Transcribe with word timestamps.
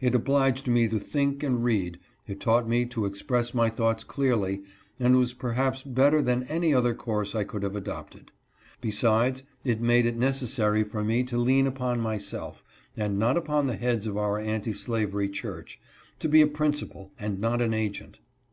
It 0.00 0.14
obliged 0.14 0.68
me 0.68 0.86
to 0.86 0.98
think 1.00 1.42
and 1.42 1.64
read, 1.64 1.98
it 2.28 2.38
taught 2.38 2.68
me 2.68 2.84
to 2.86 3.04
express 3.04 3.52
my 3.52 3.64
IRREPAEABLE 3.64 3.66
LOSS 3.66 3.74
BY 3.74 3.74
FIRE. 3.74 3.86
32T 3.86 3.88
thoughts 3.94 4.04
clearly, 4.04 4.62
and 5.00 5.16
was 5.16 5.34
perhaps 5.34 5.82
better 5.82 6.22
than 6.22 6.42
any 6.44 6.72
other 6.72 6.94
course 6.94 7.34
I 7.34 7.42
could 7.42 7.64
have 7.64 7.74
adopted. 7.74 8.30
Besides, 8.80 9.42
it 9.64 9.80
made 9.80 10.06
it 10.06 10.16
neces 10.16 10.52
sary 10.54 10.84
for 10.84 11.02
me 11.02 11.24
to 11.24 11.36
lean 11.36 11.66
upon 11.66 11.98
myself, 11.98 12.62
and 12.96 13.18
not 13.18 13.36
upon 13.36 13.66
the 13.66 13.74
heads 13.74 14.06
of 14.06 14.16
our 14.16 14.38
Anti 14.38 14.72
Slavery 14.74 15.28
church, 15.28 15.80
to 16.20 16.28
be 16.28 16.42
a 16.42 16.46
principal, 16.46 17.10
and 17.18 17.40
not 17.40 17.60
an 17.60 17.74
agent. 17.74 18.20